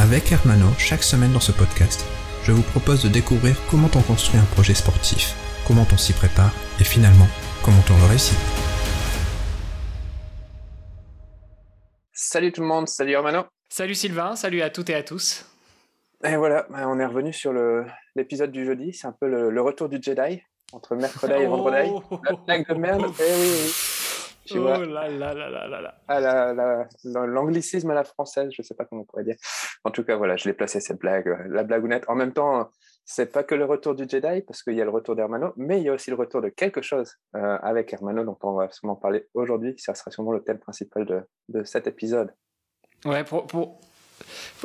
[0.00, 2.06] Avec Hermano, chaque semaine dans ce podcast,
[2.44, 5.34] je vous propose de découvrir comment on construit un projet sportif,
[5.66, 7.26] comment on s'y prépare et finalement,
[7.64, 8.38] comment on le réussit.
[12.12, 13.42] Salut tout le monde, salut Hermano.
[13.70, 15.44] Salut Sylvain, salut à toutes et à tous.
[16.24, 17.52] Et voilà, bah, on est revenu sur
[18.14, 18.92] l'épisode du jeudi.
[18.92, 20.40] C'est un peu le, retour du Jedi
[20.72, 21.90] entre mercredi et vendredi.
[21.92, 22.20] Oh.
[22.22, 23.06] La blague de merde.
[23.18, 23.72] Eh oui, oui.
[24.48, 24.78] Tu oh vois.
[24.78, 25.94] là là là là là là.
[26.08, 29.36] Ah, la- la- la- L'anglicisme à la française, je sais pas comment on pourrait dire.
[29.84, 32.04] En tout cas, voilà, je l'ai placé cette blague, euh, la blagounette.
[32.08, 32.70] En même temps,
[33.04, 35.78] c'est pas que le retour du Jedi, parce qu'il y a le retour d'Hermano, mais
[35.78, 38.70] il y a aussi le retour de quelque chose euh, avec Hermano, dont on va
[38.70, 39.74] sûrement parler aujourd'hui.
[39.78, 42.32] Ça sera sûrement le thème principal de, de cet épisode.
[43.04, 43.80] Ouais, pour, pour,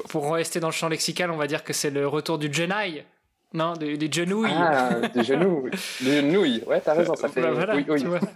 [0.09, 3.03] pour rester dans le champ lexical, on va dire que c'est le retour du Jedi.
[3.55, 4.49] Non, des, des genouilles.
[4.51, 5.69] Ah, des genoux,
[6.01, 6.63] des genouilles.
[6.65, 7.41] Ouais, t'as raison, ça fait.
[7.41, 8.01] Bah, voilà, oui, oui.
[8.01, 8.19] tu vois.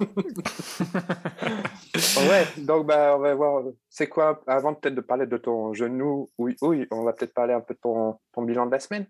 [2.29, 3.63] Ouais, donc bah, on va voir.
[3.89, 7.53] C'est quoi, avant peut-être de parler de ton genou, oui, oui, on va peut-être parler
[7.53, 9.07] un peu de ton, ton bilan de la semaine.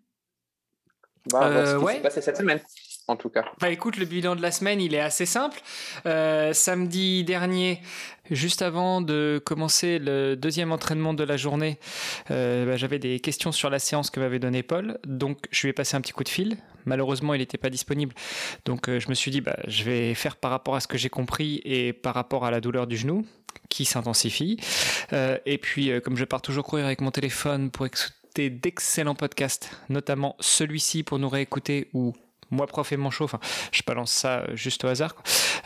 [1.33, 1.94] On va voir Euh, ce qui ouais.
[1.95, 2.59] s'est passé cette semaine,
[3.08, 3.45] en tout cas.
[3.59, 5.59] Bah écoute, le bilan de la semaine, il est assez simple.
[6.05, 7.81] Euh, samedi dernier,
[8.30, 11.80] juste avant de commencer le deuxième entraînement de la journée,
[12.31, 14.99] euh, bah, j'avais des questions sur la séance que m'avait donnée Paul.
[15.05, 16.58] Donc je lui ai passé un petit coup de fil.
[16.86, 18.14] Malheureusement, il n'était pas disponible.
[18.66, 20.97] Donc euh, je me suis dit, bah, je vais faire par rapport à ce que
[20.97, 23.25] j'ai compris et par rapport à la douleur du genou
[23.69, 24.58] qui s'intensifie.
[25.11, 30.38] Et puis, comme je pars toujours courir avec mon téléphone pour écouter d'excellents podcasts, notamment
[30.39, 32.14] celui-ci pour nous réécouter ou
[32.51, 33.39] moi prof et manchot, enfin
[33.71, 35.15] je balance ça euh, juste au hasard.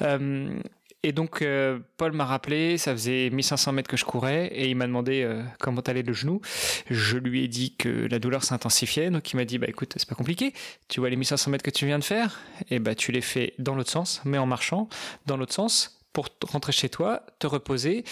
[0.01, 0.59] Euh,
[1.03, 4.75] et donc euh, Paul m'a rappelé, ça faisait 1500 mètres que je courais et il
[4.75, 5.27] m'a demandé
[5.59, 6.41] comment allait le genou.
[6.91, 10.07] Je lui ai dit que la douleur s'intensifiait, donc il m'a dit bah écoute c'est
[10.07, 10.53] pas compliqué,
[10.89, 12.39] tu vois les 1500 mètres que tu viens de faire,
[12.69, 14.89] et bah tu les fais dans l'autre sens, mais en marchant
[15.25, 18.03] dans l'autre sens pour rentrer chez toi, te reposer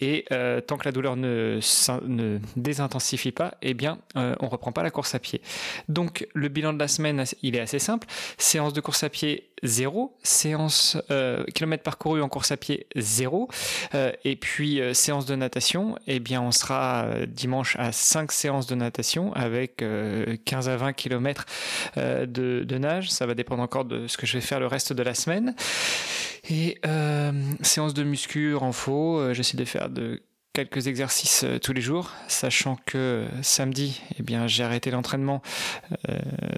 [0.00, 4.48] et euh, tant que la douleur ne, s'in- ne désintensifie pas, eh bien, euh, on
[4.48, 5.40] reprend pas la course à pied.
[5.88, 8.06] Donc, le bilan de la semaine, il est assez simple.
[8.38, 10.14] Séance de course à pied, 0.
[10.22, 13.48] Séance euh, kilomètres parcourus en course à pied, 0.
[13.94, 18.66] Euh, et puis, euh, séance de natation, eh bien, on sera dimanche à 5 séances
[18.66, 21.46] de natation avec euh, 15 à 20 kilomètres
[21.96, 23.10] euh, de, de nage.
[23.10, 25.54] Ça va dépendre encore de ce que je vais faire le reste de la semaine.
[26.48, 29.88] Et euh, séance de muscu en faux, euh, j'essaie de faire
[30.52, 35.42] quelques exercices euh, tous les jours, sachant que samedi, eh j'ai arrêté l'entraînement.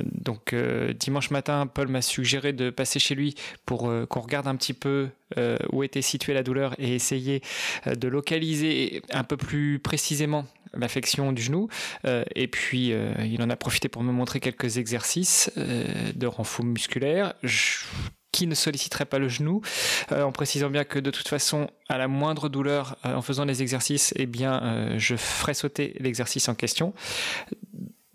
[0.04, 0.54] Donc
[0.99, 3.34] dimanche matin, Paul m'a suggéré de passer chez lui
[3.65, 5.09] pour qu'on regarde un petit peu
[5.72, 7.43] où était située la douleur et essayer
[7.87, 11.69] de localiser un peu plus précisément l'affection du genou.
[12.34, 12.93] Et puis,
[13.25, 17.34] il en a profité pour me montrer quelques exercices de renfort musculaire.
[18.32, 19.62] Qui ne solliciterait pas le genou,
[20.12, 23.44] euh, en précisant bien que de toute façon, à la moindre douleur euh, en faisant
[23.44, 26.92] les exercices, eh bien, euh, je ferai sauter l'exercice en question.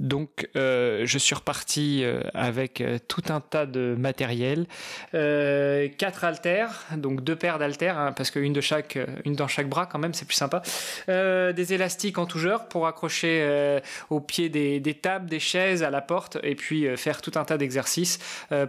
[0.04, 4.68] Donc, euh, je suis reparti euh, avec euh, tout un tas de matériel,
[5.14, 9.70] euh, quatre haltères, donc deux paires d'haltères, hein, parce qu'une de chaque, une dans chaque
[9.70, 10.62] bras quand même, c'est plus sympa.
[11.08, 16.02] Des élastiques en tout genre pour accrocher au pied des, tables, des chaises, à la
[16.02, 18.20] porte, et puis faire tout un tas d'exercices.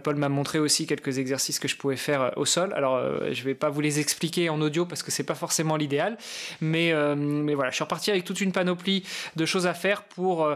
[0.03, 2.73] Paul m'a montré aussi quelques exercices que je pouvais faire au sol.
[2.75, 3.01] Alors,
[3.31, 6.17] je vais pas vous les expliquer en audio parce que c'est pas forcément l'idéal,
[6.61, 9.03] mais, mais voilà, je suis reparti avec toute une panoplie
[9.35, 10.47] de choses à faire pour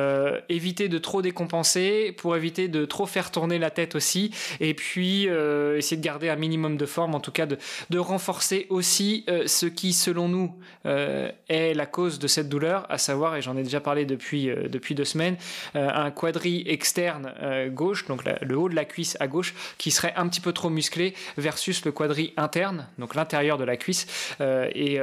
[0.00, 4.74] euh, éviter de trop décompenser, pour éviter de trop faire tourner la tête aussi, et
[4.74, 7.58] puis euh, essayer de garder un minimum de forme, en tout cas de,
[7.98, 13.36] renforcer aussi euh, ce qui, selon nous, est la cause de cette douleur, à savoir,
[13.36, 15.36] et j'en ai déjà parlé depuis, depuis deux semaines,
[15.74, 17.32] un quadri externe
[17.68, 20.70] gauche, donc le haut de la cuisse à gauche, qui serait un petit peu trop
[20.70, 24.06] musclé, versus le quadri interne, donc l'intérieur de la cuisse.
[24.40, 24.98] Et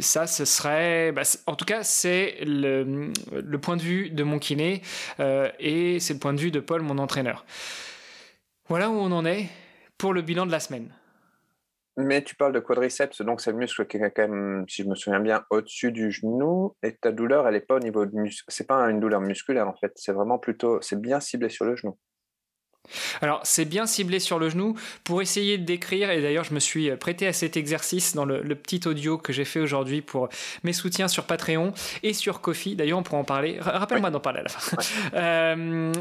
[0.00, 4.38] ça, ce serait, bah, en tout cas, c'est le, le point de vue de mon
[4.38, 4.82] kiné
[5.18, 7.44] euh, et c'est le point de vue de Paul, mon entraîneur.
[8.68, 9.48] Voilà où on en est
[9.98, 10.92] pour le bilan de la semaine.
[11.96, 14.88] Mais tu parles de quadriceps, donc c'est le muscle qui est quand même, si je
[14.88, 16.74] me souviens bien, au-dessus du genou.
[16.82, 18.44] Et ta douleur, elle n'est pas au niveau du muscle.
[18.48, 19.92] C'est pas une douleur musculaire en fait.
[19.96, 21.98] C'est vraiment plutôt, c'est bien ciblé sur le genou.
[23.20, 26.60] Alors, c'est bien ciblé sur le genou pour essayer de décrire, et d'ailleurs, je me
[26.60, 30.28] suis prêté à cet exercice dans le, petit audio que j'ai fait aujourd'hui pour
[30.64, 31.72] mes soutiens sur Patreon
[32.02, 32.76] et sur Kofi.
[32.76, 33.58] D'ailleurs, on pourra en parler.
[33.60, 34.76] Rappelle-moi d'en parler à la fin.
[35.14, 35.92] Euh,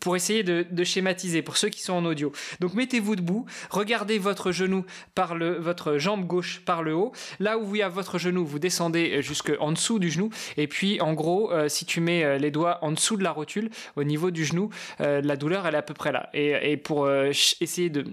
[0.00, 2.32] pour essayer de, schématiser pour ceux qui sont en audio.
[2.60, 4.84] Donc mettez-vous debout, regardez votre genou
[5.14, 7.12] par le, votre jambe gauche par le haut.
[7.40, 10.30] Là où vous avez votre genou, vous descendez jusqu'en dessous du genou.
[10.56, 13.32] Et puis en gros, euh, si tu mets euh, les doigts en dessous de la
[13.32, 14.70] rotule, au niveau du genou,
[15.00, 16.30] euh, la douleur elle est à peu près là.
[16.34, 18.04] Et, pour essayer de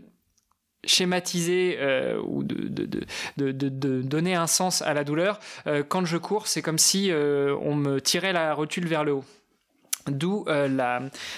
[0.86, 1.78] schématiser
[2.26, 5.40] ou de, donner un sens à la douleur,
[5.90, 9.26] quand je cours, c'est comme si on me tirait la rotule vers le haut.
[10.08, 10.68] D'où euh,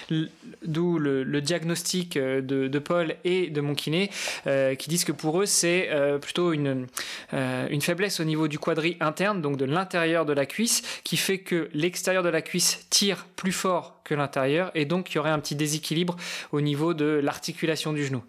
[0.10, 4.10] le, diagnostic euh, de, Paul et de mon kiné
[4.48, 5.90] euh, qui disent que pour eux c'est
[6.22, 6.88] plutôt une,
[7.32, 11.40] une faiblesse au niveau du quadri interne, donc de l'intérieur de la cuisse, qui fait
[11.40, 15.30] que l'extérieur de la cuisse tire plus fort que l'intérieur et donc il y aurait
[15.32, 16.16] un petit déséquilibre
[16.52, 18.24] au niveau de l'articulation du genou.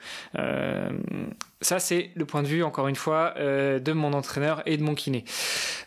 [1.60, 4.94] ça, c'est le point de vue, encore une fois, de mon entraîneur et de mon
[4.94, 5.24] kiné.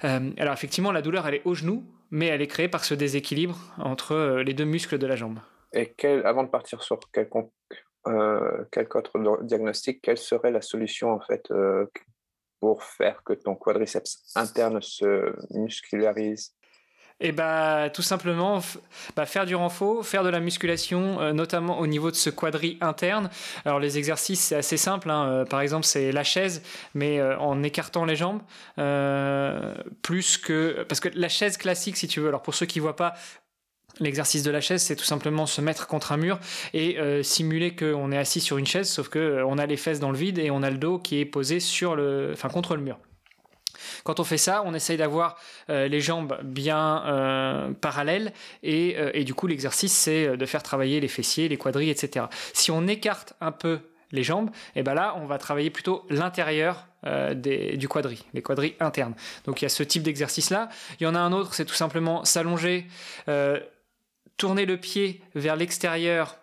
[0.01, 3.57] alors, effectivement, la douleur, elle est au genou, mais elle est créée par ce déséquilibre
[3.77, 5.39] entre euh, les deux muscles de la jambe.
[5.73, 7.51] Et avant de partir sur quelconque,
[8.07, 11.85] euh, quelque autre diagnostic, quelle serait la solution en fait euh,
[12.59, 16.55] pour faire que ton quadriceps interne se muscularise
[17.21, 18.61] et bah tout simplement
[19.15, 22.77] bah, faire du renfort, faire de la musculation, euh, notamment au niveau de ce quadri
[22.81, 23.29] interne.
[23.65, 25.27] Alors les exercices c'est assez simple, hein.
[25.27, 26.61] euh, par exemple c'est la chaise,
[26.93, 28.41] mais euh, en écartant les jambes,
[30.01, 32.29] plus que parce que la chaise classique si tu veux.
[32.29, 33.13] Alors pour ceux qui voient pas,
[33.99, 36.39] L'exercice de la chaise, c'est tout simplement se mettre contre un mur
[36.73, 40.11] et simuler qu'on est assis sur une chaise, sauf que on a les fesses dans
[40.11, 42.81] le vide et on a le dos qui est posé sur le, enfin contre le
[42.81, 42.97] mur.
[44.03, 45.37] Quand on fait ça, on essaye d'avoir
[45.69, 48.33] euh, les jambes bien euh, parallèles
[48.65, 52.25] euh, et, du coup l'exercice c'est de faire travailler les fessiers, les quadrilles, etc.
[52.53, 53.79] Si on écarte un peu
[54.11, 56.87] les jambes, et eh ben là on va travailler plutôt l'intérieur
[57.35, 59.13] du quadri, les quadris internes.
[59.45, 60.69] Donc il y a ce type d'exercice là.
[60.99, 62.87] Il y en a un autre, c'est tout simplement s'allonger,
[64.39, 66.39] tourner le pied vers l'extérieur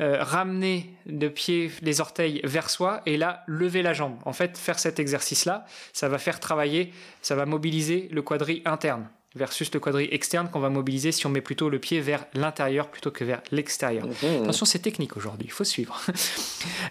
[0.00, 4.16] euh, ramener le pied, les orteils vers soi et là lever la jambe.
[4.24, 9.08] En fait, faire cet exercice-là, ça va faire travailler, ça va mobiliser le quadri interne
[9.34, 12.88] versus le quadri externe qu'on va mobiliser si on met plutôt le pied vers l'intérieur
[12.88, 14.06] plutôt que vers l'extérieur.
[14.06, 14.42] Mhm.
[14.44, 16.00] Attention, c'est technique aujourd'hui, il faut suivre.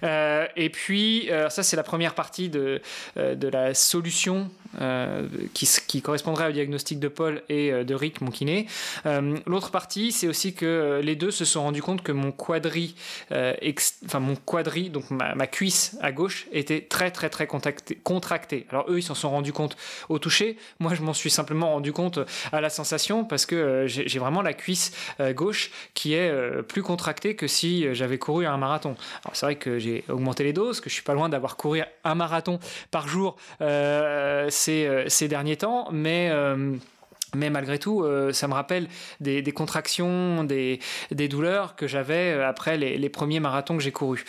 [0.03, 2.81] Euh, et puis, euh, ça c'est la première partie de,
[3.17, 4.49] de la solution
[4.79, 8.67] euh, qui, correspondrait au diagnostic de Paul et euh, de Rick, mon kiné.
[9.07, 12.95] Euh, l'autre partie, c'est aussi que les deux se sont rendus compte que mon quadri,
[13.31, 18.67] enfin mon quadri, donc ma, ma, cuisse à gauche, était très très très contractée.
[18.69, 19.75] Alors eux, ils s'en sont rendus compte
[20.07, 20.57] au toucher.
[20.79, 22.19] Moi, je m'en suis simplement rendu compte
[22.51, 24.91] à la sensation parce que j'ai vraiment la cuisse
[25.31, 26.31] gauche qui est
[26.63, 28.95] plus contractée que si j'avais couru un marathon.
[29.25, 31.81] Alors c'est vrai que j'ai augmenté les doses, que je suis pas loin d'avoir couru
[32.03, 32.59] un marathon
[32.91, 33.35] par jour.
[34.67, 36.75] Euh, ces, derniers temps, mais euh,
[37.33, 38.87] malgré tout, euh, ça me rappelle
[39.19, 40.79] des, contractions, des,
[41.11, 44.25] douleurs que j'avais après les, premiers marathons que j'ai courus.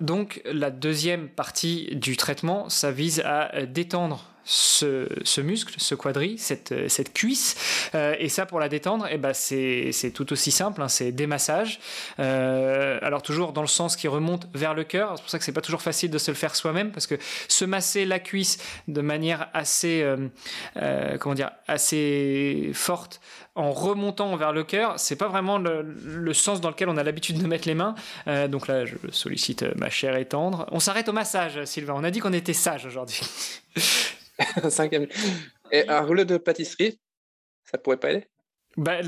[0.00, 6.88] donc la deuxième partie du traitement, ça vise à détendre ce, muscle, ce quadri, cette,
[6.88, 7.90] cette cuisse.
[7.94, 11.26] Euh, et ça, pour la détendre, eh ben c'est, tout aussi simple, hein, c'est des
[11.26, 11.80] massages.
[12.20, 15.14] Euh, alors toujours dans le sens qui remonte vers le cœur.
[15.16, 17.16] C'est pour ça que c'est pas toujours facile de se le faire soi-même, parce que
[17.48, 23.20] se masser la cuisse de manière assez, euh, comment dire, assez forte
[23.56, 27.38] en remontant vers le cœur, c'est pas vraiment le, sens dans lequel on a l'habitude
[27.38, 27.94] de mettre les mains.
[28.48, 30.66] donc là, je sollicite ma chère et tendre.
[30.72, 31.94] On s'arrête au massage, Sylvain.
[31.96, 33.22] On a dit qu'on était sage aujourd'hui.
[34.70, 35.06] Cinquième.
[35.72, 37.00] Et un rouleau de pâtisserie,
[37.64, 38.28] ça pourrait pas aller?
[38.76, 39.00] Bah,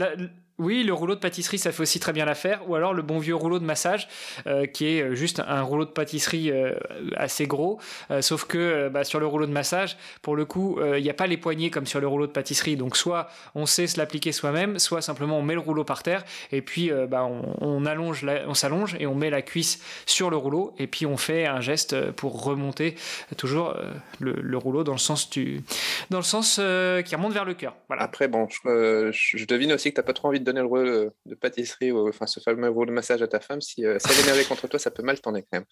[0.58, 2.68] oui, le rouleau de pâtisserie, ça fait aussi très bien l'affaire.
[2.68, 4.08] Ou alors le bon vieux rouleau de massage,
[4.48, 6.74] euh, qui est euh, juste un rouleau de pâtisserie euh,
[7.16, 7.78] assez gros.
[8.20, 11.26] sauf que bah, sur le rouleau de massage, pour le coup, il n'y a pas
[11.26, 12.76] les poignées comme sur le rouleau de pâtisserie.
[12.76, 16.24] Donc soit on sait se l'appliquer soi-même, soit simplement on met le rouleau par terre
[16.52, 17.28] et puis bah,
[17.60, 21.16] on, allonge, on s'allonge et on met la cuisse sur le rouleau et puis on
[21.16, 22.96] fait un geste pour remonter
[23.36, 23.74] toujours
[24.18, 25.64] le, rouleau dans le sens qui
[26.10, 27.76] remonte vers le cœur.
[27.88, 28.02] Voilà.
[28.02, 30.66] Après, bon, je, je devine aussi que tu n'as pas trop envie de donner le
[30.66, 33.98] rôle de pâtisserie, ou, enfin ce fameux rôle de massage à ta femme, si, euh,
[33.98, 35.64] ça elle est contre toi, ça peut mal tourner quand même.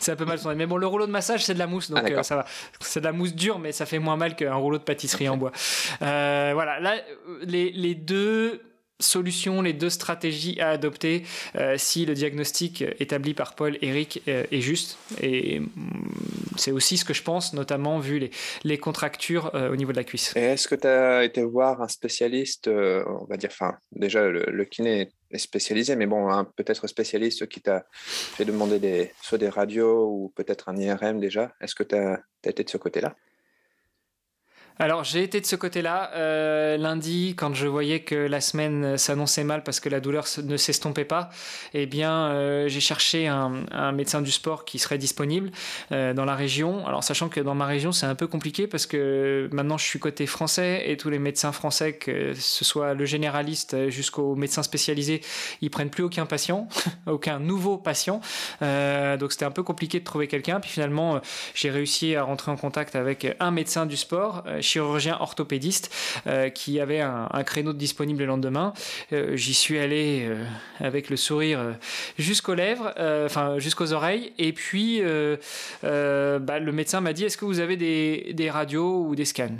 [0.00, 0.56] c'est un peu mal tourné.
[0.56, 2.44] Mais bon, le rouleau de massage, c'est de la mousse, donc ah, euh, ça va.
[2.80, 5.36] C'est de la mousse dure, mais ça fait moins mal qu'un rouleau de pâtisserie en
[5.36, 5.52] bois.
[6.02, 6.96] Euh, voilà, là,
[7.42, 8.60] les, les, deux
[9.00, 11.24] solutions, les deux stratégies à adopter
[11.56, 14.98] euh, si le diagnostic établi par Paul Eric euh, est juste.
[15.20, 15.68] Et mm,
[16.56, 18.30] c'est aussi ce que je pense, notamment vu
[18.64, 20.34] les, contractures euh, au niveau de la cuisse.
[20.36, 25.10] est-ce que tu as été voir un spécialiste, on va dire, enfin, déjà le, kiné
[25.30, 30.68] est spécialisé, mais bon, peut-être spécialiste qui t'a fait demander soit des radios ou peut-être
[30.68, 31.52] un IRM déjà.
[31.60, 33.14] Est-ce que tu as été de ce côté-là?
[34.78, 39.44] Alors j'ai été de ce côté-là euh, lundi quand je voyais que la semaine s'annonçait
[39.44, 41.30] mal parce que la douleur ne s'estompait pas.
[41.74, 43.52] Eh bien euh, j'ai cherché un,
[43.92, 45.50] médecin du sport qui serait disponible
[45.92, 46.86] euh, dans la région.
[46.86, 49.98] Alors sachant que dans ma région c'est un peu compliqué parce que maintenant je suis
[49.98, 55.20] côté français et tous les médecins français, que ce soit le généraliste jusqu'au médecin spécialisé,
[55.60, 56.68] ils prennent plus aucun patient,
[57.06, 58.20] aucun nouveau patient.
[58.60, 60.60] donc c'était un peu compliqué de trouver quelqu'un.
[60.60, 61.20] Puis finalement
[61.54, 65.92] j'ai réussi à rentrer en contact avec un médecin du sport chirurgien orthopédiste
[66.26, 68.72] euh, qui avait un, créneau disponible le lendemain.
[69.12, 70.44] Euh, j'y suis allé euh,
[70.80, 71.76] avec le sourire
[72.18, 72.92] jusqu'aux lèvres,
[73.24, 74.32] enfin jusqu'aux oreilles.
[74.38, 75.02] Et puis
[75.82, 79.56] bah, le médecin m'a dit Est-ce que vous avez des, radios ou des scans?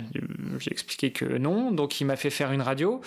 [0.59, 1.71] J'ai expliqué que non.
[1.71, 3.01] Donc il m'a fait faire une radio.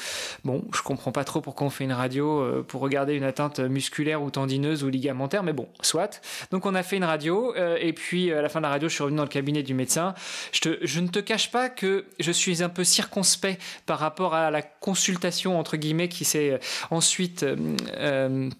[0.44, 4.22] Bon, je comprends pas trop pourquoi on fait une radio pour regarder une atteinte musculaire
[4.22, 6.20] ou tendineuse ou ligamentaire, mais bon, soit.
[6.50, 7.54] Donc on a fait une radio.
[7.54, 9.74] et puis à la fin de la radio, je suis revenu dans le cabinet du
[9.74, 10.14] médecin.
[10.52, 11.85] Je, te, je ne te cache pas que
[12.18, 16.58] je suis un peu circonspect par rapport à la consultation, entre guillemets, qui s'est euh,
[16.90, 17.42] ensuite...
[17.42, 18.50] Euh,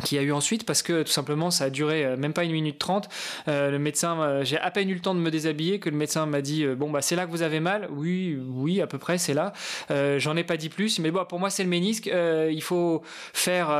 [0.00, 2.44] euh, qui a eu ensuite parce que tout simplement ça a duré euh, même pas
[2.44, 3.08] une minute trente.
[3.46, 5.96] Euh, le médecin, euh, j'ai à peine eu le temps de me déshabiller que le
[5.96, 7.88] médecin m'a dit bon bah c'est là que vous avez mal?
[7.92, 9.52] Oui, oui à peu près c'est là.
[10.18, 12.06] J'en ai pas dit plus, mais bon pour moi c'est le ménisque.
[12.06, 13.70] il faut faire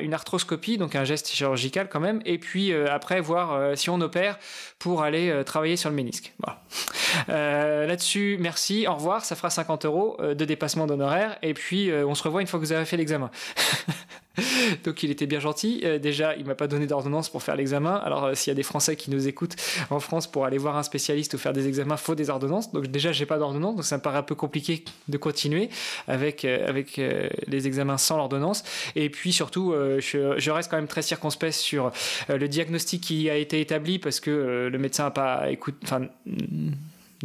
[0.00, 4.38] une arthroscopie donc un geste chirurgical quand même et puis après voir si on opère
[4.78, 6.34] pour aller travailler sur le ménisque.
[6.38, 7.86] Voilà.
[7.86, 9.24] Là-dessus merci, au revoir.
[9.24, 12.64] Ça fera 50 euros de dépassement d'honoraires et puis on se revoit une fois que
[12.64, 13.30] vous avez fait l'examen.
[14.84, 15.80] Donc il était bien gentil.
[15.84, 17.94] Euh, déjà, il m'a pas donné d'ordonnance pour faire l'examen.
[17.96, 19.56] Alors euh, s'il y a des Français qui nous écoutent
[19.90, 22.72] en France pour aller voir un spécialiste ou faire des examens, faut des ordonnances.
[22.72, 25.70] Donc déjà, j'ai pas d'ordonnance, donc ça me paraît un peu compliqué de continuer
[26.08, 28.64] avec euh, les examens sans l'ordonnance.
[28.94, 31.92] Et puis surtout, je, reste quand même très circonspect sur
[32.28, 36.06] le diagnostic qui a été établi parce que le médecin a pas écouté, enfin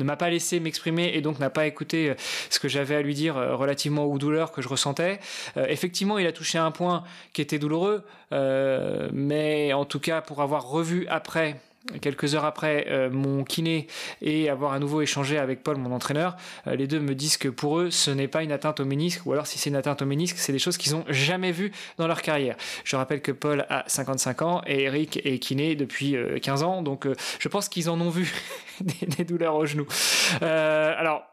[0.04, 2.16] ne m'a pas laissé m'exprimer et donc n'a pas écouté euh,
[2.50, 5.20] ce que j'avais à lui dire euh, relativement aux douleurs que je ressentais.
[5.58, 7.04] Euh, effectivement, il a touché un point
[7.34, 8.04] qui était douloureux,
[9.12, 11.58] mais en tout cas, pour avoir revu après
[12.02, 13.88] quelques heures après euh, mon kiné
[14.22, 16.36] et avoir à nouveau échangé avec Paul, mon entraîneur,
[16.68, 19.26] euh, les deux me disent que pour eux, ce n'est pas une atteinte au ménisque,
[19.26, 21.72] ou alors si c'est une atteinte au ménisque, c'est des choses qu'ils n'ont jamais vues
[21.98, 22.56] dans leur carrière.
[22.84, 26.82] Je rappelle que Paul a 55 ans et Eric est kiné depuis 15 euh, ans,
[26.82, 27.08] donc
[27.40, 28.34] je pense qu'ils en ont vu
[28.82, 29.88] des, douleurs au genou.
[30.42, 31.31] alors,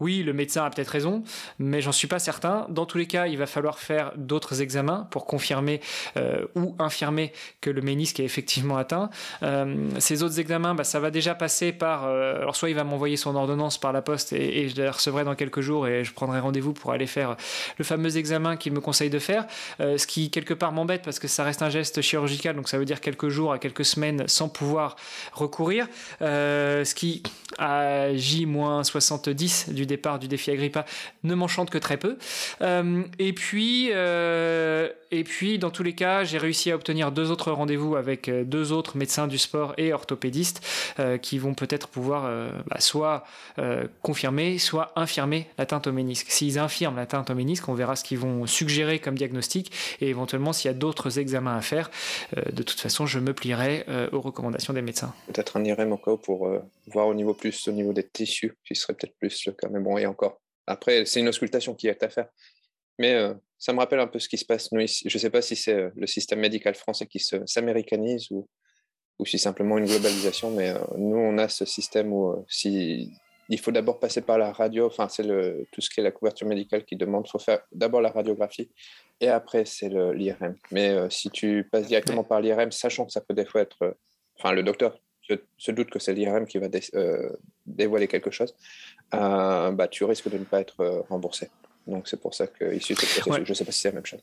[0.00, 1.22] oui, le médecin a peut-être raison,
[1.58, 2.66] mais j'en suis pas certain.
[2.70, 5.80] Dans tous les cas, il va falloir faire d'autres examens pour confirmer
[6.16, 9.10] euh, ou infirmer que le ménisque est effectivement atteint.
[9.42, 12.06] Euh, ces autres examens, bah, ça va déjà passer par.
[12.06, 15.24] Euh, alors, soit il va m'envoyer son ordonnance par la poste et, je la recevrai
[15.24, 17.36] dans quelques jours et je prendrai rendez-vous pour aller faire
[17.76, 19.46] le fameux examen qu'il me conseille de faire.
[19.78, 22.84] ce qui, quelque part, m'embête parce que ça reste un geste chirurgical, donc ça veut
[22.84, 24.96] dire quelques jours à quelques semaines sans pouvoir
[25.32, 25.88] recourir.
[26.20, 27.22] ce qui,
[27.58, 30.84] à J-70 du départ du défi Agrippa
[31.24, 32.16] ne m'enchante que très peu.
[32.62, 37.30] Euh, et puis, euh, et puis, dans tous les cas, j'ai réussi à obtenir deux
[37.30, 40.60] autres rendez-vous avec euh, deux autres médecins du sport et orthopédistes
[41.22, 42.30] qui vont peut-être pouvoir
[42.66, 43.24] bah, soit
[44.02, 46.26] confirmer, soit infirmer l'atteinte au ménisque.
[46.30, 50.52] S'ils infirment l'atteinte au ménisque, on verra ce qu'ils vont suggérer comme diagnostic et éventuellement
[50.52, 51.90] s'il y a d'autres examens à faire.
[52.36, 55.12] de toute façon, je me plierai aux recommandations des médecins.
[55.32, 56.48] Peut-être un IRM encore pour
[56.86, 59.68] voir au niveau plus au niveau des tissus, qui serait peut-être plus le cas.
[59.70, 60.40] Mais bon, et encore.
[60.66, 62.28] Après, c'est une auscultation qui est à faire.
[62.98, 65.08] Mais euh, ça me rappelle un peu ce qui se passe nous ici.
[65.08, 68.48] Je ne sais pas si c'est euh, le système médical français qui s'américanise ou,
[69.18, 73.10] ou si simplement une globalisation, mais euh, nous, on a ce système où si
[73.48, 75.24] il faut d'abord passer par la radio, enfin, c'est
[75.72, 78.70] tout ce qui est la couverture médicale qui demande, il faut faire d'abord la radiographie
[79.20, 80.54] et après, c'est l'IRM.
[80.70, 83.96] Mais si tu passes directement par l'IRM, sachant que ça peut des fois être.
[84.38, 85.00] Enfin, le docteur
[85.56, 87.30] se doute que c'est l'IRM qui va euh,
[87.66, 88.54] dévoiler quelque chose,
[89.14, 91.50] euh, bah, tu risques de ne pas être euh, remboursé.
[91.86, 94.20] Donc c'est pour ça qu'ici, je ne sais pas si c'est la même chose.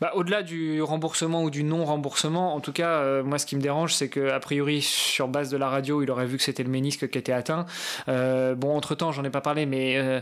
[0.00, 3.60] Bah, au-delà du remboursement ou du non-remboursement, en tout cas, euh, moi, ce qui me
[3.60, 6.62] dérange, c'est que a priori, sur base de la radio, il aurait vu que c'était
[6.62, 7.66] le ménisque qui était atteint.
[8.08, 10.20] Euh, bon, entre temps, j'en ai pas parlé, mais euh,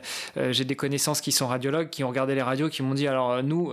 [0.50, 3.42] j'ai des connaissances qui sont radiologues, qui ont regardé les radios, qui m'ont dit alors
[3.42, 3.72] nous,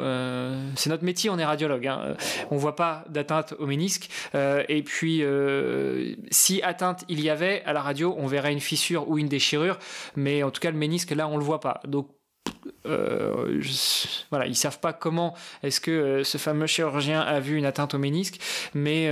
[0.75, 2.15] c'est notre métier, on est radiologue, hein,
[2.51, 4.09] on voit pas d'atteinte au ménisque.
[4.33, 5.23] et puis,
[6.31, 9.77] si atteinte il y avait à la radio, on verrait une fissure ou une déchirure,
[10.15, 11.81] mais en tout cas, le ménisque là, on le voit pas.
[11.85, 12.07] Donc
[14.29, 17.97] voilà, ils savent pas comment est-ce que ce fameux chirurgien a vu une atteinte au
[17.97, 18.39] ménisque,
[18.73, 19.09] mais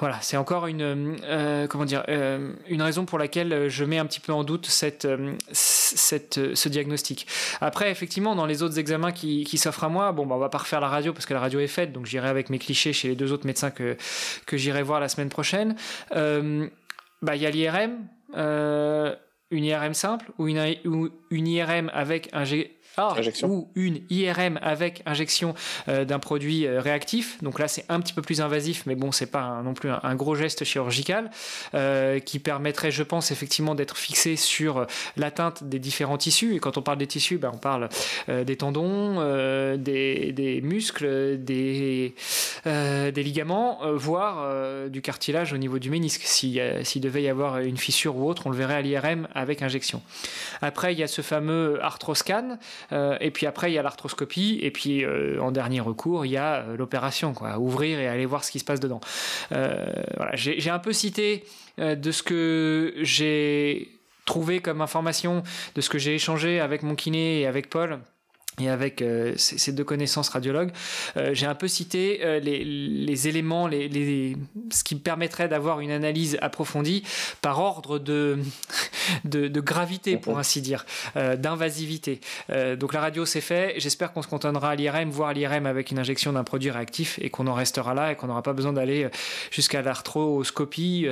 [0.00, 4.06] voilà, c'est encore une euh, comment dire euh, une raison pour laquelle je mets un
[4.06, 7.26] petit peu en doute cette, euh, cette ce diagnostic.
[7.60, 10.50] Après, effectivement, dans les autres examens qui, qui s'offrent à moi, bon, bah, on va
[10.50, 12.92] pas refaire la radio parce que la radio est faite, donc j'irai avec mes clichés
[12.92, 13.96] chez les deux autres médecins que
[14.46, 15.76] que j'irai voir la semaine prochaine.
[16.10, 18.08] bah, il y a l'IRM,
[19.52, 20.58] une IRM simple ou une,
[21.30, 22.44] IRM avec un
[22.98, 25.54] ah, ou une IRM avec injection
[25.88, 27.42] euh, d'un produit euh, réactif.
[27.42, 30.14] Donc là, c'est un petit peu plus invasif, mais bon, c'est pas non plus un,
[30.14, 31.30] gros geste chirurgical
[31.74, 36.54] euh, qui permettrait, je pense, effectivement d'être fixé sur l'atteinte des différents tissus.
[36.54, 37.88] Et quand on parle des tissus, ben, on parle
[38.28, 39.16] des tendons,
[39.76, 42.14] des, des, muscles, des,
[42.64, 46.22] des ligaments, voire du cartilage au niveau du ménisque.
[46.24, 50.02] S'il devait y avoir une fissure ou autre, on le verrait à l'IRM avec injection.
[50.60, 52.58] Après, il y a ce fameux arthroscan
[52.90, 54.58] et puis après, il y a l'arthroscopie.
[54.62, 58.26] Et puis, euh, en dernier recours, il y a euh, l'opération, quoi, ouvrir et aller
[58.26, 59.00] voir ce qui se passe dedans.
[59.50, 61.44] voilà, j'ai un peu cité
[61.78, 63.88] de ce que j'ai
[64.24, 65.42] trouvé comme information,
[65.74, 67.98] de ce que j'ai échangé avec mon kiné et avec Paul
[68.60, 70.72] et avec euh, ces deux connaissances radiologues,
[71.16, 74.36] euh, j'ai un peu cité euh, les, les, éléments, les, les,
[74.70, 77.02] ce qui me permettrait d'avoir une analyse approfondie
[77.40, 78.38] par ordre de,
[79.24, 82.20] de, de gravité, pour ainsi dire, d'invasivité.
[82.78, 83.74] donc la radio, c'est fait.
[83.78, 87.30] J'espère qu'on se contentera à l'IRM, voire l'IRM avec une injection d'un produit réactif et
[87.30, 89.08] qu'on en restera là et qu'on n'aura pas besoin d'aller
[89.50, 91.08] jusqu'à l'arthroscopie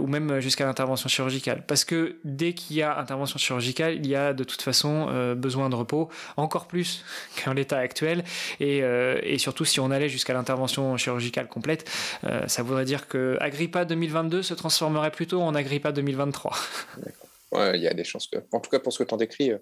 [0.00, 1.64] ou même jusqu'à l'intervention chirurgicale.
[1.66, 5.68] Parce que dès qu'il y a intervention chirurgicale, il y a de toute façon besoin
[5.68, 6.08] de repos.
[6.36, 7.04] Encore plus
[7.44, 8.24] qu'en l'état actuel.
[8.60, 11.90] Euh, et, surtout, si on allait jusqu'à l'intervention chirurgicale complète,
[12.24, 16.56] euh, ça voudrait dire que Agrippa 2022 se transformerait plutôt en Agrippa 2023.
[17.52, 18.38] Ouais, il y a des chances que.
[18.52, 19.58] En tout cas, pour ce que tu en décris, euh,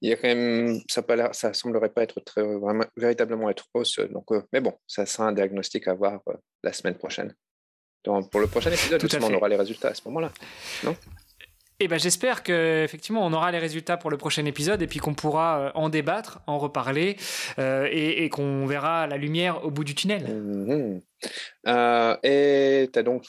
[0.00, 3.66] il y a quand même, ça, pas ça semblerait pas être très, vraiment, véritablement être
[3.72, 4.00] hausse.
[4.10, 6.20] Donc, mais bon, ça sera un diagnostic à voir
[6.62, 7.34] la semaine prochaine.
[8.04, 10.30] Donc, pour le prochain épisode, on aura les résultats à ce moment-là.
[10.82, 10.94] Non?
[11.80, 15.14] Eh ben, j'espère qu'effectivement on aura les résultats pour le prochain épisode et puis qu'on
[15.14, 17.16] pourra euh, en débattre, en reparler
[17.58, 20.22] euh, et, qu'on verra la lumière au bout du tunnel.
[20.22, 21.00] Mhm.
[21.66, 23.24] Euh, et tu as donc.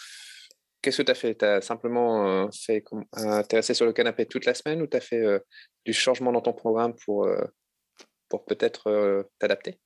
[0.82, 1.36] Qu'est-ce que tu as fait?
[1.36, 2.84] Tu simplement fait.
[3.18, 5.24] es resté sur le canapé toute la semaine ou tu as fait
[5.84, 7.28] du changement dans ton programme pour,
[8.30, 9.80] pour peut-être t'adapter?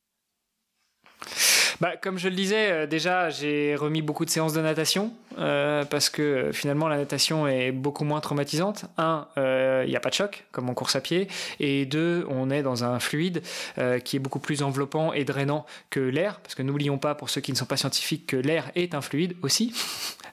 [1.81, 5.85] Bah, comme je le disais, euh, déjà, j'ai remis beaucoup de séances de natation euh,
[5.85, 8.85] parce que euh, finalement, la natation est beaucoup moins traumatisante.
[8.97, 11.27] Un, il n'y a pas de choc, comme en course à pied.
[11.59, 13.41] Et deux, on est dans un fluide
[14.03, 16.39] qui est beaucoup plus enveloppant et drainant que l'air.
[16.41, 19.01] Parce que n'oublions pas, pour ceux qui ne sont pas scientifiques, que l'air est un
[19.01, 19.73] fluide aussi.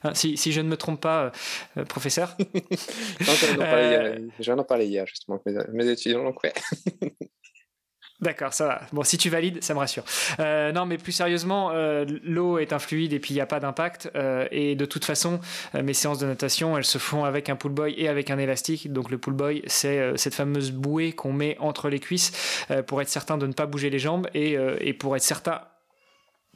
[0.03, 1.31] Hein, si, si, je ne me trompe pas,
[1.89, 2.37] professeur.
[2.39, 3.33] non,
[4.39, 6.53] j'en ai parlé hier, justement, mes, mes étudiants l'ont fait.
[8.19, 8.81] D'accord, ça va.
[8.93, 10.03] Bon, si tu valides, ça me rassure.
[10.39, 13.45] Euh, non, mais plus sérieusement, euh, l'eau est un fluide et puis il n'y a
[13.45, 14.09] pas d'impact.
[14.15, 15.39] Euh, et de toute façon,
[15.75, 18.91] mes séances de natation, elles se font avec un pull boy et avec un élastique.
[18.91, 23.09] Donc le pull boy, c'est cette fameuse bouée qu'on met entre les cuisses pour être
[23.09, 25.61] certain de ne pas bouger les jambes et pour être certain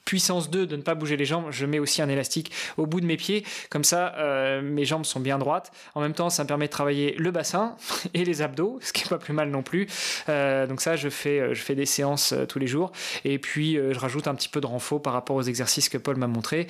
[0.05, 3.01] puissance 2 de ne pas bouger les jambes, je mets aussi un élastique au bout
[3.01, 3.45] de mes pieds.
[3.69, 5.71] Comme ça, euh, mes jambes sont bien droites.
[5.95, 7.75] En même temps, ça me permet de travailler le bassin
[8.13, 9.87] et les abdos, ce qui est pas plus mal non plus.
[10.29, 12.91] Euh, donc ça, je fais, euh, des séances tous les jours.
[13.23, 16.17] Et puis, je rajoute un petit peu de renfort par rapport aux exercices que Paul
[16.17, 16.67] m'a montré.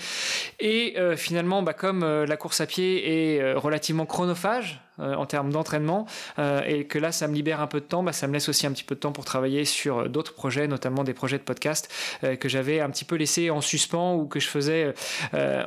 [0.59, 6.05] Et finalement, bah, comme la course à pied est relativement chronophage, en termes d'entraînement
[6.39, 8.49] euh, et que là ça me libère un peu de temps, bah, ça me laisse
[8.49, 11.37] aussi un petit peu de temps pour travailler sur euh, d'autres projets, notamment des projets
[11.37, 11.89] de podcast
[12.39, 14.93] que j'avais un petit peu laissé en suspens ou que je faisais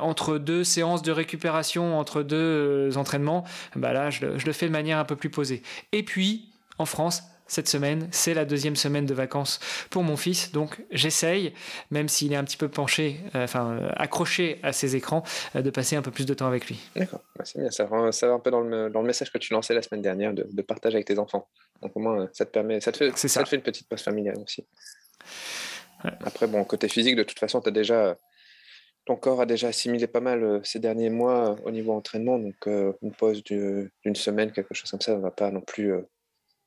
[0.01, 3.43] entre deux séances de récupération, entre deux entraînements.
[3.75, 5.61] Bah là je le fais de manière un peu plus posée.
[5.91, 8.07] Et puis en France, cette semaine.
[8.11, 10.51] C'est la deuxième semaine de vacances pour mon fils.
[10.51, 11.53] Donc j'essaye,
[11.91, 15.23] même s'il est un petit peu penché, euh, enfin euh, accroché à ses écrans,
[15.55, 16.79] euh, de passer un peu plus de temps avec lui.
[16.95, 17.71] D'accord, c'est bien.
[17.71, 17.97] Ça, va
[18.33, 20.61] un peu dans le, dans le, message que tu lançais la semaine dernière de, de
[20.61, 21.47] partage avec tes enfants.
[21.81, 23.43] Donc au moins, ça te permet, ça te fait, ça.
[23.43, 24.65] Te fait une petite pause familiale aussi.
[26.03, 28.17] Après, bon, côté physique, de toute façon, as déjà,
[29.05, 32.37] ton corps a déjà assimilé pas mal ces derniers mois au niveau entraînement.
[32.37, 35.93] Donc une pause d'une semaine, quelque chose comme ça, ne va pas non plus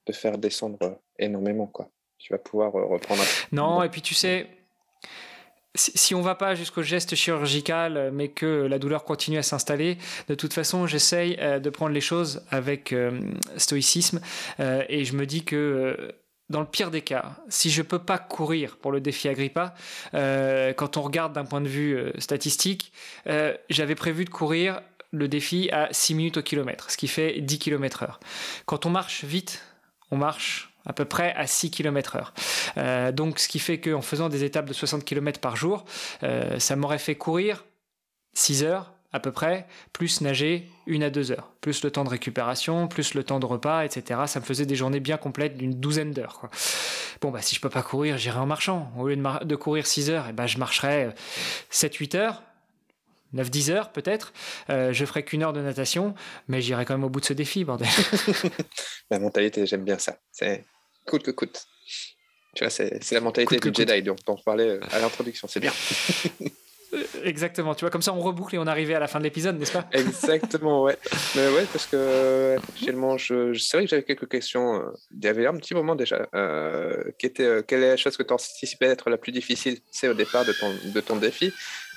[0.08, 1.66] de faire descendre énormément.
[1.66, 1.90] Quoi.
[2.18, 3.22] Tu vas pouvoir euh, reprendre.
[3.52, 4.48] Non, et puis tu sais,
[5.74, 10.34] si on va pas jusqu'au geste chirurgical, mais que la douleur continue à s'installer, de
[10.34, 13.20] toute façon, j'essaye euh, de prendre les choses avec euh,
[13.56, 14.20] stoïcisme
[14.58, 16.14] et je me dis que
[16.48, 19.74] dans le pire des cas, si je peux pas courir pour le défi Agrippa,
[20.12, 22.92] quand on regarde d'un point de vue statistique,
[23.68, 27.58] j'avais prévu de courir le défi à 6 minutes au kilomètre, ce qui fait 10
[27.58, 28.20] km heure.
[28.66, 29.62] Quand on marche vite,
[30.10, 32.32] on marche à peu près à 6 km/h.
[32.78, 35.84] Euh, donc, ce qui fait qu'en faisant des étapes de 60 km par jour,
[36.22, 37.64] euh, ça m'aurait fait courir
[38.34, 42.10] 6 heures à peu près, plus nager une à deux heures, plus le temps de
[42.10, 44.20] récupération, plus le temps de repas, etc.
[44.26, 46.50] Ça me faisait des journées bien complètes d'une douzaine d'heures.
[47.22, 48.92] Bon, bah, si je peux pas courir, j'irai en marchant.
[48.98, 51.08] Au lieu de, courir 6 heures, et eh ben, je marcherai
[51.72, 52.42] 7-8 heures.
[53.34, 54.32] 9-10 heures peut-être,
[54.70, 56.14] euh, je ferai qu'une heure de natation,
[56.48, 57.88] mais j'irai quand même au bout de ce défi, bordel.
[59.10, 60.18] la mentalité, j'aime bien ça.
[60.32, 60.64] C'est
[61.06, 61.66] coûte que coûte.
[62.54, 65.72] Tu vois, c'est la mentalité du Jedi dont on parlait à l'introduction, c'est bien.
[67.22, 69.58] Exactement, tu vois, comme ça on reboucle et on arrivait à la fin de l'épisode,
[69.58, 69.86] n'est-ce pas?
[69.92, 70.96] Exactement, ouais.
[71.36, 74.76] Mais ouais, parce que actuellement, je, c'est vrai que j'avais quelques questions.
[74.76, 76.28] Euh, il y avait un petit moment déjà.
[76.34, 79.78] Euh, qui était, euh, quelle est la chose que tu anticipais être la plus difficile,
[79.90, 81.52] c'est au départ de ton, de ton défi?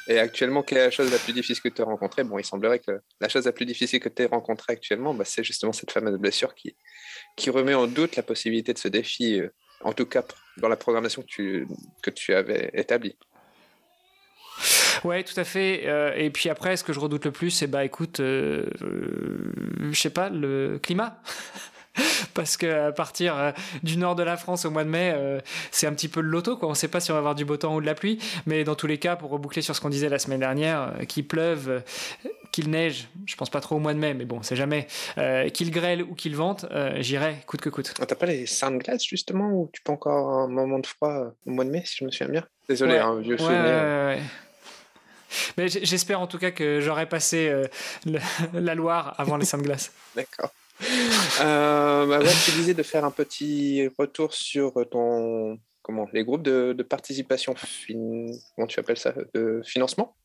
[0.08, 2.24] Et actuellement, quelle est la chose la plus difficile que tu as rencontrée?
[2.24, 5.26] Bon, il semblerait que la chose la plus difficile que tu as rencontrée actuellement, bah,
[5.26, 6.76] c'est justement cette fameuse blessure qui,
[7.50, 9.42] remet en doute la possibilité de ce défi,
[9.82, 10.24] en tout cas
[10.58, 11.68] dans la programmation que tu,
[12.02, 13.16] que tu avais établie.
[15.04, 15.84] Ouais, tout à fait.
[15.86, 19.52] Euh, et puis après, ce que je redoute le plus, c'est bah écoute, euh, euh,
[19.92, 21.22] je sais pas, le climat.
[22.34, 23.52] parce qu'à partir euh,
[23.84, 25.40] du nord de la France au mois de mai, euh,
[25.72, 26.58] c'est un petit peu le loto.
[26.58, 26.68] Quoi.
[26.68, 28.20] On ne sait pas si on va avoir du beau temps ou de la pluie,
[28.46, 31.06] mais dans tous les cas, pour reboucler sur ce qu'on disait la semaine dernière, euh,
[31.06, 31.84] qu'il pleuve,
[32.52, 34.88] qu'il neige, je pense pas trop au mois de mai, mais bon, c'est jamais,
[35.54, 36.66] qu'il grêle ou qu'il vente,
[36.98, 37.94] j'irai coûte que coûte.
[38.02, 41.52] Ah, t'as pas les sunglasses justement, ou tu peux encore un moment de froid au
[41.52, 42.46] mois de mai, si je me souviens bien?
[42.68, 44.18] Désolé, un hein, vieux souvenir.
[45.58, 47.54] Mais j'espère en tout cas que j'aurai passé
[48.54, 49.94] la Loire avant les sunglasses.
[50.16, 50.52] D'accord.
[51.42, 56.74] Euh, bah tu disais de faire un petit retour sur ton comment les groupes de,
[56.84, 57.56] participation
[57.88, 60.16] comment tu appelles ça de financement?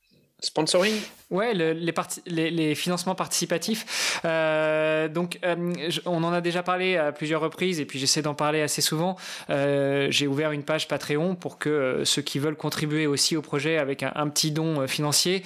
[0.41, 1.01] Sponsoring?
[1.31, 4.21] Ouais, les, financements participatifs.
[4.25, 5.73] Euh, donc, euh,
[6.05, 9.17] on en a déjà parlé à plusieurs reprises et puis j'essaie d'en parler assez souvent.
[9.51, 13.79] Euh, j'ai ouvert une page Patreon pour que ceux qui veulent contribuer aussi au projet
[13.79, 15.43] avec un, petit don financier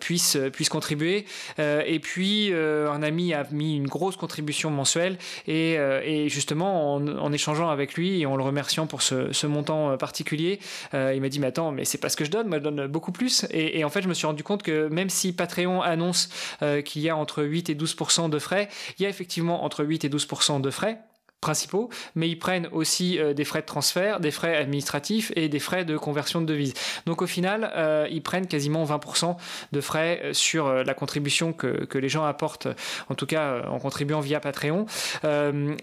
[0.00, 1.24] puissent, contribuer.
[1.58, 7.94] et puis, un ami a mis une grosse contribution mensuelle et, justement, en, échangeant avec
[7.94, 10.58] lui et en le remerciant pour ce, ce montant particulier,
[10.92, 12.86] il m'a dit Mais attends, mais c'est pas ce que je donne, moi je donne
[12.86, 13.46] beaucoup plus.
[13.50, 16.28] et en fait, je me suis rendu compte que même si Patreon annonce
[16.62, 17.96] euh, qu'il y a entre 8 et 12
[18.30, 18.68] de frais,
[18.98, 20.28] il y a effectivement entre 8 et 12
[20.60, 20.98] de frais
[21.40, 25.58] principaux, mais ils prennent aussi euh, des frais de transfert, des frais administratifs et des
[25.58, 26.72] frais de conversion de devises.
[27.04, 29.36] Donc au final, euh, ils prennent quasiment 20%
[29.70, 32.68] de frais sur la contribution que, que, les gens apportent,
[33.10, 34.86] en tout cas en contribuant via Patreon.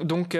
[0.01, 0.35] donc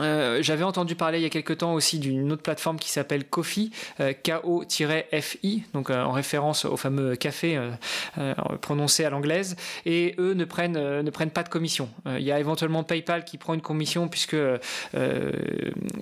[0.00, 3.24] euh, j'avais entendu parler il y a quelque temps aussi d'une autre plateforme qui s'appelle
[3.24, 7.58] Kofi, euh, K-O-F-I, donc euh, en référence au fameux café
[8.60, 9.56] prononcé à l'anglaise.
[9.86, 11.88] Et eux ne prennent, ne prennent pas de commission.
[12.06, 14.36] il y a éventuellement PayPal qui prend une commission puisque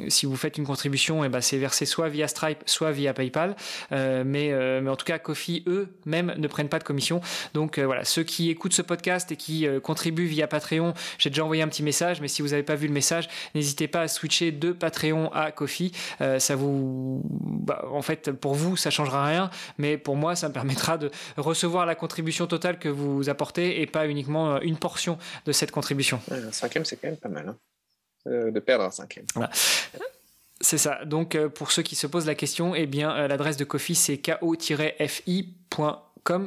[0.09, 3.57] si vous faites une contribution, eh ben, c'est versé soit via Stripe, soit via PayPal.
[3.91, 7.21] mais, mais en tout cas, Kofi, eux, même ne prennent pas de commission.
[7.55, 11.63] Donc voilà, ceux qui écoutent ce podcast et qui contribuent via Patreon, j'ai déjà envoyé
[11.63, 14.53] un petit message, mais si vous n'avez pas vu le message, n'hésitez pas à switcher
[14.53, 15.93] de Patreon à Kofi.
[16.21, 20.49] Euh, ça vous, bah, en fait, pour vous, ça changera rien, mais pour moi, ça
[20.49, 24.77] me permettra de recevoir la contribution totale que vous apportez et pas uniquement euh, une
[24.77, 26.21] portion de cette contribution.
[26.31, 27.49] un cinquième, c'est quand même pas mal.
[27.49, 27.57] Hein.
[28.29, 29.27] Euh, de perdre un cinquième.
[30.61, 31.05] C'est ça.
[31.05, 35.97] Donc, pour ceux qui se posent la question, eh bien, l'adresse de Kofi, c'est ko-fi.com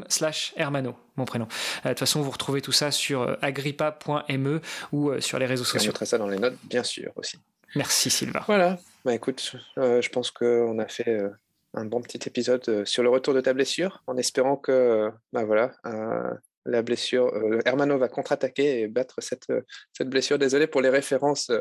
[0.07, 1.47] slash hermano mon prénom.
[1.83, 4.61] De toute façon, vous retrouvez tout ça sur euh, agrippa.me
[4.91, 5.81] ou euh, sur les réseaux sociaux.
[5.81, 7.37] Je mettrai ça dans les notes, bien sûr, aussi.
[7.75, 8.43] Merci Sylvain.
[8.47, 8.79] Voilà.
[9.05, 11.21] Bah écoute, euh, je pense qu'on a fait
[11.75, 15.71] un bon petit épisode sur le retour de ta blessure, en espérant que, bah voilà,
[16.65, 17.31] la blessure,
[17.65, 19.47] Hermano va contre-attaquer et battre cette,
[19.93, 20.39] cette blessure.
[20.39, 21.51] Désolé pour les références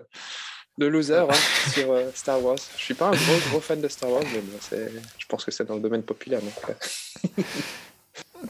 [0.79, 1.29] de loser hein,
[1.73, 2.59] sur Star Wars.
[2.77, 4.79] Je suis pas un gros gros fan de Star Wars, mais
[5.19, 6.41] je pense que c'est dans le domaine populaire.
[6.41, 6.77] Donc,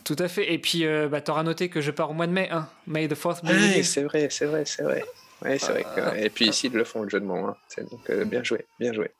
[0.04, 0.52] Tout à fait.
[0.52, 2.48] Et puis, euh, bah, tu auras noté que je pars au mois de mai.
[2.50, 2.68] Hein.
[2.86, 5.04] May the 4th be c'est vrai, c'est vrai, c'est vrai.
[5.40, 6.16] Ouais, c'est vrai que...
[6.18, 7.36] Et puis ici, ils le font le jeu de mots.
[7.36, 7.56] Hein.
[7.90, 9.10] Donc, euh, bien joué, bien joué.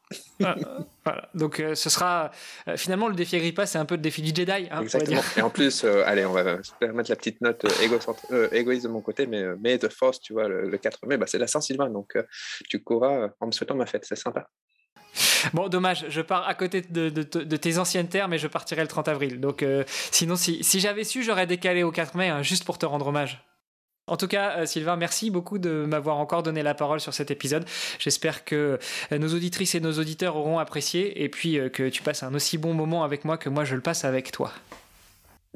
[1.04, 1.28] Voilà.
[1.32, 2.32] Donc, euh, ce sera.
[2.76, 4.68] finalement, le défi Agrippa, c'est un peu le défi du Jedi.
[4.70, 5.22] Hein, Exactement.
[5.36, 7.64] Et en plus, allez, on va se permettre la petite note
[8.52, 11.38] égoïste de mon côté, mais May the Force, tu vois, le, 4 mai, bah, c'est
[11.38, 11.88] la Saint-Sylvain.
[11.88, 12.18] Donc,
[12.68, 14.04] tu courras en me souhaitant ma fête.
[14.04, 14.48] C'est sympa.
[15.52, 19.08] Bon, dommage, je pars à côté de, tes anciennes terres, mais je partirai le 30
[19.08, 19.40] avril.
[19.40, 22.86] Donc, euh, sinon, si, j'avais su, j'aurais décalé au 4 mai, hein, juste pour te
[22.86, 23.44] rendre hommage.
[24.06, 27.30] En tout cas, euh, Sylvain, merci beaucoup de m'avoir encore donné la parole sur cet
[27.30, 27.66] épisode.
[27.98, 28.78] J'espère que
[29.12, 32.56] euh, nos auditrices et nos auditeurs auront apprécié et puis que tu passes un aussi
[32.56, 34.52] bon moment avec moi que moi je le passe avec toi.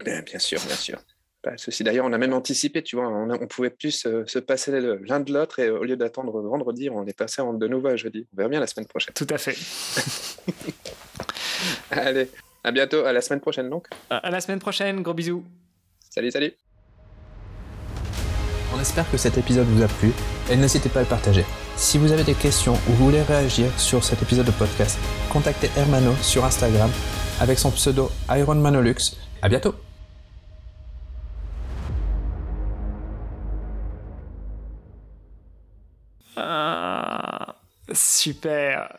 [0.05, 0.99] Bien, bien sûr, bien sûr.
[1.42, 1.83] Pas de souci.
[1.83, 5.33] D'ailleurs, on a même anticipé, tu vois, on, on pouvait plus se, passer l'un de
[5.33, 8.26] l'autre et au lieu d'attendre vendredi, on est passé en de nouveau à jeudi.
[8.33, 9.12] On verra bien la semaine prochaine.
[9.14, 9.57] Tout à fait.
[11.90, 12.28] Allez,
[12.62, 13.88] à bientôt, à la semaine prochaine donc.
[14.09, 15.44] À la semaine prochaine, gros bisous.
[16.11, 16.52] Salut, salut.
[18.74, 20.12] On espère que cet épisode vous a plu
[20.50, 21.44] et n'hésitez pas à le partager.
[21.76, 24.98] Si vous avez des questions ou vous voulez réagir sur cet épisode de podcast,
[25.31, 26.90] contactez Hermano sur Instagram
[27.40, 29.16] avec son pseudo IronManolux.
[29.42, 29.74] À bientôt!
[36.37, 37.55] Ah,
[37.92, 38.99] super.